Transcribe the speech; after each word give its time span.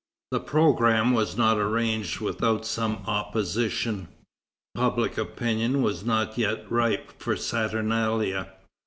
The 0.31 0.39
programme 0.39 1.13
was 1.13 1.37
not 1.37 1.59
arranged 1.59 2.21
without 2.21 2.65
some 2.65 3.03
opposition. 3.05 4.07
Public 4.73 5.15
opinion 5.15 5.83
was 5.83 6.03
not 6.03 6.39
yet 6.39 6.65
ripe 6.71 7.21
for 7.21 7.35
saturnalia. 7.37 8.51